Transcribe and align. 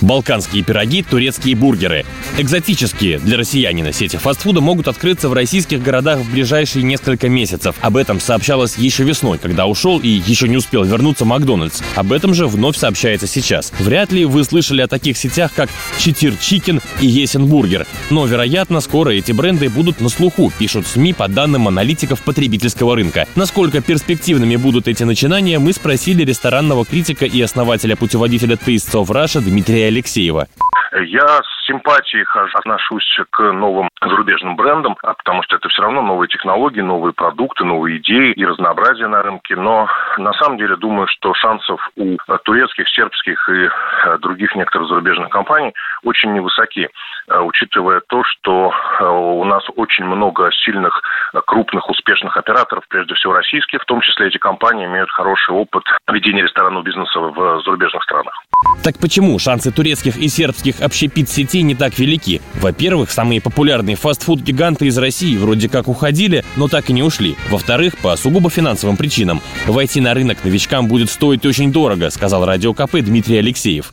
Балканские 0.00 0.62
пироги, 0.62 1.02
турецкие 1.02 1.54
бургеры. 1.54 2.04
Экзотические 2.38 3.18
для 3.18 3.36
россиянина 3.36 3.92
сети 3.92 4.16
фастфуда 4.16 4.60
могут 4.60 4.88
открыться 4.88 5.28
в 5.28 5.32
российских 5.32 5.82
городах 5.82 6.20
в 6.20 6.32
ближайшие 6.32 6.82
несколько 6.82 7.28
месяцев. 7.28 7.74
Об 7.80 7.96
этом 7.96 8.20
сообщалось 8.20 8.76
еще 8.78 9.04
весной, 9.04 9.38
когда 9.38 9.66
ушел 9.66 9.98
и 9.98 10.08
еще 10.08 10.48
не 10.48 10.56
успел 10.56 10.84
вернуться 10.84 11.24
Макдональдс. 11.24 11.82
Об 11.96 12.12
этом 12.12 12.32
же 12.34 12.46
вновь 12.46 12.76
сообщается 12.76 13.26
сейчас. 13.26 13.72
Вряд 13.78 14.12
ли 14.12 14.24
вы 14.24 14.44
слышали 14.44 14.80
о 14.80 14.88
таких 14.88 15.18
сетях, 15.18 15.52
как 15.54 15.68
Chitir 15.98 16.34
Chicken 16.36 16.80
и 17.00 17.06
Есен 17.06 17.46
Бургер. 17.46 17.86
Но, 18.08 18.24
вероятно, 18.26 18.80
скоро 18.80 19.10
эти 19.10 19.32
бренды 19.32 19.68
будут 19.68 20.00
на 20.00 20.08
слуху, 20.08 20.50
пишут 20.58 20.86
СМИ 20.86 21.12
по 21.12 21.28
данным 21.28 21.68
аналитиков 21.68 22.22
потребительского 22.22 22.96
рынка. 22.96 23.26
Насколько 23.34 23.82
перспективными 23.82 24.56
будут 24.56 24.88
эти 24.88 25.02
начинания, 25.02 25.58
мы 25.58 25.72
спросили 25.72 26.24
ресторанного 26.24 26.84
критика 26.86 27.26
и 27.26 27.40
основателя 27.40 27.96
путеводителя 27.96 28.56
Tastes 28.56 28.92
of 28.92 29.08
Russia 29.08 29.40
Дмитрия 29.40 29.89
Алексеева. 29.90 30.46
Я 30.92 31.26
с 31.26 31.66
симпатией 31.66 32.24
отношусь 32.54 33.20
к 33.30 33.52
новым 33.52 33.88
зарубежным 34.02 34.56
брендам, 34.56 34.96
а 35.02 35.14
потому 35.14 35.42
что 35.44 35.56
это 35.56 35.68
все 35.68 35.82
равно 35.82 36.02
новые 36.02 36.28
технологии, 36.28 36.80
новые 36.80 37.12
продукты, 37.12 37.64
новые 37.64 37.98
идеи 37.98 38.32
и 38.32 38.44
разнообразие 38.44 39.06
на 39.06 39.22
рынке. 39.22 39.54
Но 39.54 39.88
на 40.18 40.32
самом 40.32 40.58
деле 40.58 40.76
думаю, 40.76 41.06
что 41.06 41.32
шансов 41.34 41.80
у 41.96 42.16
турецких, 42.44 42.88
сербских 42.88 43.48
и 43.48 43.68
э, 43.68 44.18
других 44.18 44.54
некоторых 44.56 44.88
зарубежных 44.88 45.28
компаний 45.28 45.72
очень 46.02 46.32
невысоки, 46.32 46.88
э, 47.28 47.38
учитывая 47.40 48.00
то, 48.08 48.24
что 48.24 48.72
э, 48.72 49.04
у 49.04 49.44
нас 49.44 49.62
очень 49.76 50.04
много 50.04 50.50
сильных, 50.64 51.02
крупных, 51.46 51.88
успешных 51.88 52.36
операторов, 52.36 52.84
прежде 52.88 53.14
всего 53.14 53.34
российских, 53.34 53.82
в 53.82 53.84
том 53.84 54.00
числе 54.00 54.28
эти 54.28 54.38
компании 54.38 54.86
имеют 54.86 55.10
хороший 55.10 55.54
опыт 55.54 55.82
ведения 56.12 56.42
ресторанного 56.42 56.82
бизнеса 56.82 57.18
в 57.20 57.62
зарубежных 57.64 58.02
странах. 58.02 58.34
Так 58.82 58.98
почему 58.98 59.38
шансы 59.38 59.72
турецких 59.72 60.16
и 60.16 60.28
сербских 60.28 60.80
общепит-сетей 60.80 61.62
не 61.62 61.74
так 61.74 61.98
велики? 61.98 62.40
Во-первых, 62.54 63.10
самые 63.10 63.40
популярные 63.40 63.96
фастфуд-гиганты 63.96 64.86
из 64.86 64.98
России 64.98 65.36
вроде 65.36 65.68
как 65.68 65.88
уходили, 65.88 66.44
но 66.56 66.68
так 66.68 66.90
и 66.90 66.92
не 66.92 67.02
ушли. 67.02 67.36
Во-вторых, 67.50 67.98
по 67.98 68.14
сугубо 68.16 68.50
финансовым 68.50 68.96
причинам. 68.96 69.40
Войти 69.66 70.00
на 70.00 70.14
рынок 70.14 70.44
новичкам 70.44 70.88
будет 70.88 71.10
стоить 71.10 71.46
очень 71.46 71.72
дорого, 71.72 72.10
сказал 72.10 72.44
радио 72.44 72.74
КП 72.74 72.96
Дмитрий 73.00 73.38
Алексеев 73.38 73.92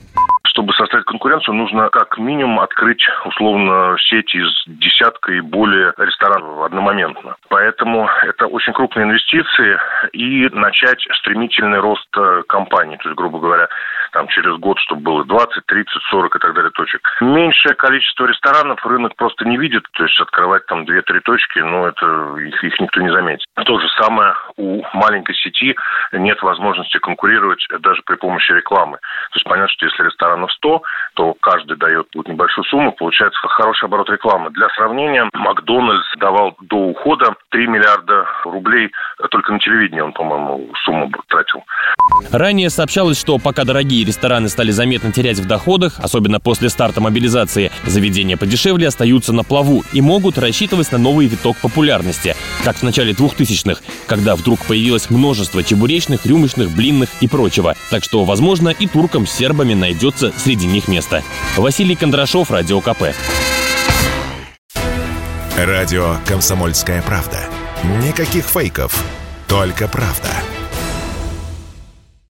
чтобы 0.57 0.73
составить 0.73 1.05
конкуренцию, 1.05 1.53
нужно 1.53 1.87
как 1.91 2.17
минимум 2.17 2.59
открыть 2.59 3.05
условно 3.25 3.95
сеть 3.99 4.33
из 4.33 4.49
десятка 4.65 5.31
и 5.33 5.39
более 5.39 5.93
ресторанов 5.99 6.65
одномоментно. 6.65 7.35
Поэтому 7.47 8.09
это 8.23 8.47
очень 8.47 8.73
крупные 8.73 9.05
инвестиции 9.05 9.77
и 10.13 10.49
начать 10.49 11.05
стремительный 11.19 11.79
рост 11.79 12.07
э, 12.17 12.43
компании. 12.47 12.97
То 12.97 13.09
есть, 13.09 13.17
грубо 13.17 13.39
говоря, 13.39 13.67
там 14.11 14.27
через 14.27 14.57
год, 14.57 14.79
чтобы 14.79 15.01
было 15.01 15.25
20, 15.25 15.65
30, 15.65 15.93
40 16.09 16.35
и 16.35 16.39
так 16.39 16.53
далее 16.53 16.71
точек. 16.71 17.01
Меньшее 17.21 17.75
количество 17.75 18.25
ресторанов 18.25 18.85
рынок 18.85 19.15
просто 19.15 19.45
не 19.45 19.57
видит, 19.57 19.83
то 19.93 20.03
есть 20.03 20.19
открывать 20.19 20.65
там 20.65 20.83
2-3 20.83 21.19
точки, 21.21 21.59
ну, 21.59 21.85
это 21.85 22.37
их, 22.37 22.63
их 22.63 22.79
никто 22.79 23.01
не 23.01 23.11
заметит. 23.11 23.45
То 23.55 23.79
же 23.79 23.87
самое 24.01 24.33
у 24.55 24.83
маленькой 24.93 25.35
сети 25.35 25.75
нет 26.11 26.41
возможности 26.41 26.97
конкурировать 26.97 27.65
даже 27.79 28.01
при 28.05 28.15
помощи 28.15 28.51
рекламы. 28.51 28.97
То 28.97 29.35
есть 29.35 29.45
понятно, 29.45 29.69
что 29.69 29.85
если 29.85 30.03
ресторанов 30.03 30.51
100, 30.53 30.81
то 31.15 31.33
каждый 31.41 31.77
дает 31.77 32.07
вот 32.15 32.27
небольшую 32.27 32.65
сумму, 32.65 32.91
получается 32.93 33.39
хороший 33.47 33.85
оборот 33.85 34.09
рекламы. 34.09 34.49
Для 34.51 34.69
сравнения, 34.69 35.29
Макдональдс 35.33 36.15
давал 36.17 36.55
до 36.61 36.77
ухода 36.77 37.35
3 37.49 37.67
миллиарда 37.67 38.27
рублей 38.45 38.91
только 39.29 39.51
на 39.51 39.59
телевидении 39.87 40.01
он, 40.01 40.13
по-моему, 40.13 40.69
сумму 40.85 41.09
тратил. 41.27 41.63
Ранее 42.31 42.69
сообщалось, 42.69 43.19
что 43.19 43.37
пока 43.37 43.63
дорогие 43.63 44.05
рестораны 44.05 44.49
стали 44.49 44.71
заметно 44.71 45.11
терять 45.11 45.37
в 45.37 45.45
доходах, 45.45 45.99
особенно 45.99 46.39
после 46.39 46.69
старта 46.69 47.01
мобилизации, 47.01 47.71
заведения 47.85 48.37
подешевле 48.37 48.87
остаются 48.87 49.33
на 49.33 49.43
плаву 49.43 49.83
и 49.93 50.01
могут 50.01 50.37
рассчитывать 50.37 50.91
на 50.91 50.97
новый 50.97 51.27
виток 51.27 51.57
популярности, 51.57 52.35
как 52.63 52.77
в 52.77 52.83
начале 52.83 53.13
2000-х, 53.13 53.81
когда 54.07 54.35
вдруг 54.35 54.59
появилось 54.65 55.09
множество 55.09 55.63
чебуречных, 55.63 56.25
рюмочных, 56.25 56.71
блинных 56.75 57.09
и 57.21 57.27
прочего. 57.27 57.75
Так 57.89 58.03
что, 58.03 58.23
возможно, 58.23 58.69
и 58.69 58.87
туркам 58.87 59.25
с 59.25 59.31
сербами 59.31 59.73
найдется 59.73 60.31
среди 60.37 60.67
них 60.67 60.87
место. 60.87 61.23
Василий 61.55 61.95
Кондрашов, 61.95 62.51
Радио 62.51 62.81
КП. 62.81 63.13
Радио 65.57 66.17
«Комсомольская 66.27 67.01
правда». 67.01 67.39
Никаких 68.03 68.45
фейков, 68.45 69.03
только 69.47 69.87
правда. 69.87 70.46